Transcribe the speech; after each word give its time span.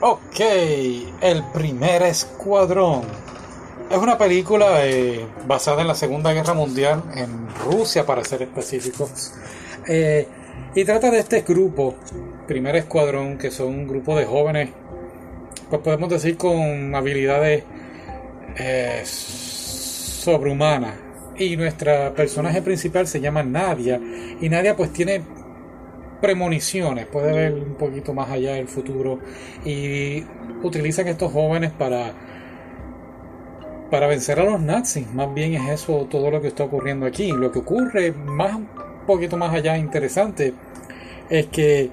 Ok, 0.00 0.38
el 1.20 1.42
primer 1.52 2.02
escuadrón. 2.02 3.02
Es 3.90 3.98
una 3.98 4.16
película 4.16 4.86
eh, 4.86 5.26
basada 5.44 5.80
en 5.80 5.88
la 5.88 5.96
Segunda 5.96 6.32
Guerra 6.32 6.54
Mundial, 6.54 7.02
en 7.16 7.48
Rusia 7.64 8.06
para 8.06 8.22
ser 8.22 8.42
específicos. 8.42 9.34
Eh, 9.88 10.28
y 10.76 10.84
trata 10.84 11.10
de 11.10 11.18
este 11.18 11.40
grupo, 11.40 11.96
primer 12.46 12.76
escuadrón, 12.76 13.38
que 13.38 13.50
son 13.50 13.68
un 13.68 13.88
grupo 13.88 14.16
de 14.16 14.24
jóvenes, 14.24 14.70
pues 15.68 15.82
podemos 15.82 16.10
decir 16.10 16.36
con 16.36 16.94
habilidades 16.94 17.64
eh, 18.56 19.02
sobrehumanas. 19.04 20.94
Y 21.36 21.56
nuestra 21.56 22.14
personaje 22.14 22.62
principal 22.62 23.08
se 23.08 23.20
llama 23.20 23.42
Nadia. 23.42 24.00
Y 24.40 24.48
Nadia 24.48 24.76
pues 24.76 24.92
tiene 24.92 25.22
premoniciones, 26.20 27.06
puede 27.06 27.32
ver 27.32 27.54
un 27.54 27.74
poquito 27.74 28.12
más 28.14 28.30
allá 28.30 28.54
del 28.54 28.68
futuro 28.68 29.20
y 29.64 30.24
utilizan 30.62 31.08
estos 31.08 31.32
jóvenes 31.32 31.72
para 31.72 32.12
para 33.90 34.06
vencer 34.06 34.38
a 34.40 34.44
los 34.44 34.60
nazis. 34.60 35.10
Más 35.12 35.32
bien 35.32 35.54
es 35.54 35.70
eso 35.70 36.06
todo 36.10 36.30
lo 36.30 36.40
que 36.40 36.48
está 36.48 36.64
ocurriendo 36.64 37.06
aquí. 37.06 37.32
Lo 37.32 37.50
que 37.50 37.60
ocurre 37.60 38.12
más 38.12 38.56
un 38.56 38.68
poquito 39.06 39.36
más 39.36 39.54
allá 39.54 39.76
interesante 39.78 40.54
es 41.30 41.46
que 41.46 41.90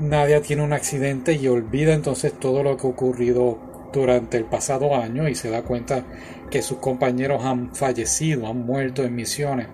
Nadia 0.00 0.40
tiene 0.40 0.62
un 0.62 0.72
accidente 0.72 1.32
y 1.32 1.48
olvida 1.48 1.94
entonces 1.94 2.32
todo 2.34 2.62
lo 2.62 2.76
que 2.76 2.86
ha 2.86 2.90
ocurrido 2.90 3.58
durante 3.92 4.36
el 4.36 4.44
pasado 4.44 4.94
año 4.94 5.28
y 5.28 5.34
se 5.34 5.50
da 5.50 5.62
cuenta 5.62 6.04
que 6.50 6.62
sus 6.62 6.78
compañeros 6.78 7.44
han 7.44 7.74
fallecido, 7.74 8.46
han 8.46 8.64
muerto 8.66 9.02
en 9.02 9.14
misiones. 9.14 9.68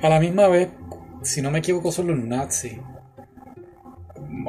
A 0.00 0.08
la 0.08 0.18
misma 0.18 0.48
vez 0.48 0.68
si 1.22 1.42
no 1.42 1.50
me 1.50 1.60
equivoco, 1.60 1.92
son 1.92 2.08
los 2.08 2.18
nazis. 2.18 2.78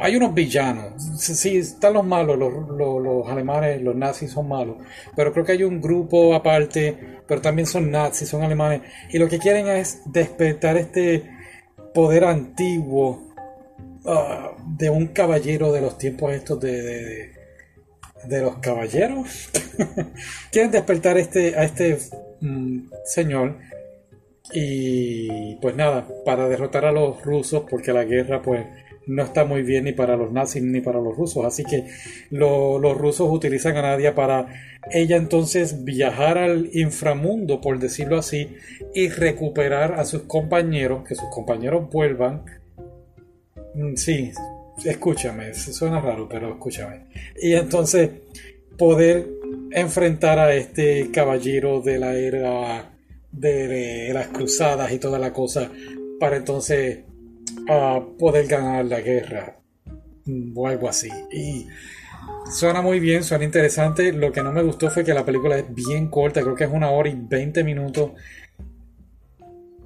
Hay 0.02 0.16
unos 0.16 0.34
villanos. 0.34 0.94
Sí, 1.20 1.58
están 1.58 1.94
los 1.94 2.06
malos, 2.06 2.38
los, 2.38 3.28
alemanes, 3.30 3.82
los 3.82 3.96
nazis 3.96 4.32
son 4.32 4.48
malos. 4.48 4.78
Pero 5.16 5.32
creo 5.34 5.46
que 5.46 5.52
hay 5.54 5.64
un 5.64 5.82
grupo 5.82 6.34
aparte, 6.34 6.98
pero 7.28 7.42
también 7.42 7.68
son 7.68 7.92
nazis, 7.92 8.30
son 8.30 8.44
alemanes. 8.44 8.82
Y 9.12 9.18
lo 9.18 9.28
que 9.28 9.40
quieren 9.40 9.68
es 9.68 10.02
despertar 10.06 10.78
este 10.78 11.30
poder 11.94 12.26
antiguo 12.26 13.34
ah, 14.06 14.52
de 14.66 14.90
un 14.90 15.08
caballero 15.08 15.72
de 15.72 15.82
los 15.82 15.98
tiempos 15.98 16.34
estos 16.34 16.60
de, 16.60 17.34
de, 18.26 18.42
los 18.42 18.58
caballeros. 18.58 19.50
quieren 20.52 20.72
despertar 20.72 21.18
este, 21.18 21.56
a 21.56 21.64
este 21.64 22.00
mm, 22.42 22.90
señor 23.06 23.58
y 24.52 25.56
pues 25.56 25.76
nada, 25.76 26.08
para 26.26 26.50
derrotar 26.50 26.86
a 26.86 26.92
los 26.92 27.24
rusos, 27.24 27.64
porque 27.70 27.94
la 27.94 28.04
guerra 28.04 28.42
pues 28.42 28.66
no 29.06 29.24
está 29.24 29.46
muy 29.46 29.64
bien 29.64 29.86
ni 29.86 29.92
para 29.94 30.16
los 30.16 30.32
nazis 30.32 30.64
ni 30.64 30.82
para 30.82 31.00
los 31.00 31.16
rusos. 31.16 31.46
Así 31.46 31.64
que 31.64 31.86
los 32.30 32.98
rusos 32.98 33.30
utilizan 33.32 33.78
a 33.78 33.82
Nadia 33.82 34.16
para 34.16 34.48
ella 34.92 35.16
entonces 35.16 35.84
viajar 35.84 36.38
al 36.38 36.70
inframundo, 36.74 37.62
por 37.62 37.80
decirlo 37.80 38.18
así, 38.18 38.56
y 38.94 39.10
recuperar 39.10 39.94
a 40.00 40.06
sus 40.06 40.24
compañeros, 40.24 41.04
que 41.08 41.16
sus 41.16 41.30
compañeros 41.30 41.90
vuelvan. 41.90 42.44
Mm, 43.76 43.96
sí, 43.96 44.32
escúchame, 44.86 45.54
suena 45.54 46.02
raro, 46.02 46.28
pero 46.30 46.52
escúchame. 46.52 47.06
Y 47.42 47.54
entonces 47.54 48.10
poder 48.78 49.28
enfrentar 49.72 50.40
a 50.40 50.54
este 50.54 51.12
caballero 51.12 51.82
de 51.82 52.00
la 52.00 52.14
era 52.16 52.93
de, 53.34 54.12
las 54.14 54.28
cruzadas 54.28 54.92
y 54.92 55.00
toda 55.00 55.20
la 55.20 55.34
cosa 55.34 55.70
para 56.20 56.38
entonces 56.38 57.00
poder 58.18 58.48
ganar 58.48 58.86
la 58.86 59.02
guerra 59.02 59.58
mm, 60.26 60.58
o 60.58 60.68
algo 60.68 60.88
así. 60.88 61.10
Y 61.32 61.68
suena 62.52 62.82
muy 62.82 63.00
bien, 63.00 63.24
suena 63.24 63.44
interesante. 63.44 64.14
Lo 64.14 64.32
que 64.32 64.42
no 64.42 64.52
me 64.52 64.64
gustó 64.64 64.90
fue 64.90 65.04
que 65.04 65.14
la 65.14 65.26
película 65.26 65.58
es 65.58 65.66
bien 65.74 66.08
corta, 66.10 66.42
creo 66.42 66.56
que 66.56 66.64
es 66.66 66.72
una 66.72 66.90
hora 66.90 67.10
y 67.10 67.16
20 67.16 67.64
minutos. 67.64 68.12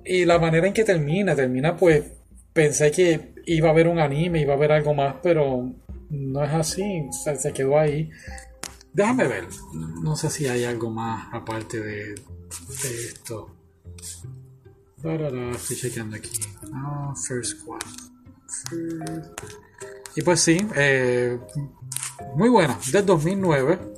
Y 0.05 0.25
la 0.25 0.39
manera 0.39 0.67
en 0.67 0.73
que 0.73 0.83
termina, 0.83 1.35
termina 1.35 1.75
pues 1.75 2.03
pensé 2.53 2.91
que 2.91 3.33
iba 3.45 3.67
a 3.69 3.71
haber 3.71 3.87
un 3.87 3.99
anime, 3.99 4.41
iba 4.41 4.53
a 4.53 4.57
haber 4.57 4.71
algo 4.71 4.93
más, 4.93 5.15
pero 5.21 5.71
no 6.09 6.43
es 6.43 6.51
así, 6.51 7.07
se 7.11 7.53
quedó 7.53 7.77
ahí. 7.77 8.09
Déjame 8.93 9.27
ver, 9.27 9.47
no 9.73 10.15
sé 10.15 10.29
si 10.29 10.47
hay 10.47 10.63
algo 10.63 10.89
más 10.89 11.27
aparte 11.31 11.79
de, 11.79 12.15
esto. 12.83 13.55
estoy 15.03 15.75
chequeando 15.75 16.15
aquí. 16.15 16.39
Ah, 16.73 17.13
first 17.27 17.59
one. 17.67 17.79
Y 20.15 20.21
pues 20.23 20.39
sí, 20.39 20.57
eh, 20.75 21.39
muy 22.35 22.49
buena, 22.49 22.79
del 22.91 23.05
2009. 23.05 23.97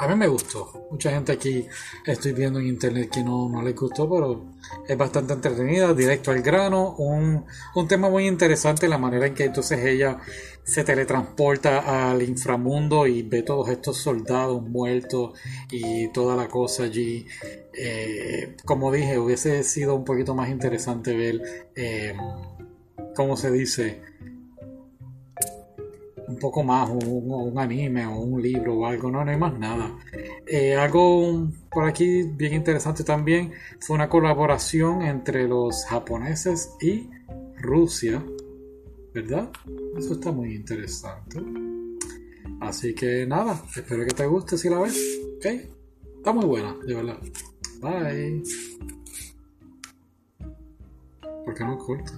A 0.00 0.08
mí 0.08 0.16
me 0.16 0.26
gustó. 0.26 0.88
Mucha 0.90 1.10
gente 1.10 1.32
aquí 1.32 1.66
estoy 2.04 2.32
viendo 2.32 2.58
en 2.58 2.66
internet 2.66 3.10
que 3.10 3.22
no, 3.22 3.48
no 3.48 3.62
les 3.62 3.74
gustó, 3.74 4.08
pero 4.08 4.44
es 4.86 4.96
bastante 4.96 5.34
entretenida, 5.34 5.94
directo 5.94 6.30
al 6.30 6.42
grano. 6.42 6.94
Un, 6.98 7.44
un 7.74 7.88
tema 7.88 8.10
muy 8.10 8.26
interesante, 8.26 8.88
la 8.88 8.98
manera 8.98 9.26
en 9.26 9.34
que 9.34 9.44
entonces 9.44 9.84
ella 9.84 10.18
se 10.64 10.82
teletransporta 10.82 12.10
al 12.10 12.22
inframundo 12.22 13.06
y 13.06 13.22
ve 13.22 13.42
todos 13.42 13.68
estos 13.68 13.98
soldados 13.98 14.62
muertos 14.62 15.38
y 15.70 16.08
toda 16.12 16.34
la 16.34 16.48
cosa 16.48 16.84
allí. 16.84 17.26
Eh, 17.72 18.56
como 18.64 18.90
dije, 18.90 19.18
hubiese 19.18 19.62
sido 19.62 19.94
un 19.94 20.04
poquito 20.04 20.34
más 20.34 20.48
interesante 20.48 21.14
ver, 21.14 21.68
eh, 21.76 22.14
¿cómo 23.14 23.36
se 23.36 23.50
dice? 23.50 24.00
Poco 26.44 26.62
más, 26.62 26.90
un, 26.90 27.58
anime 27.58 28.04
o 28.04 28.18
un 28.20 28.42
libro 28.42 28.74
o 28.74 28.84
algo, 28.84 29.10
no, 29.10 29.24
no 29.24 29.30
hay 29.30 29.38
más 29.38 29.58
nada. 29.58 29.96
Eh, 30.46 30.76
algo 30.76 31.48
por 31.70 31.86
aquí 31.86 32.24
bien 32.24 32.52
interesante 32.52 33.02
también 33.02 33.52
fue 33.80 33.96
una 33.96 34.10
colaboración 34.10 35.00
entre 35.00 35.48
los 35.48 35.86
japoneses 35.86 36.74
y 36.82 37.08
Rusia 37.56 38.22
¿Verdad? 39.14 39.50
Eso 39.96 40.12
está 40.12 40.32
muy 40.32 40.54
interesante. 40.54 41.40
Así 42.60 42.94
que 42.94 43.24
nada, 43.26 43.64
espero 43.74 44.04
que 44.04 44.12
te 44.12 44.26
guste 44.26 44.58
si 44.58 44.68
la 44.68 44.80
ves. 44.80 45.00
¿Ok? 45.36 45.46
Está 46.18 46.34
muy 46.34 46.44
buena, 46.44 46.76
de 46.86 46.94
verdad. 46.94 47.20
Bye. 47.80 48.42
¿Por 51.46 51.54
qué 51.54 51.64
no 51.64 51.78
corta? 51.78 52.12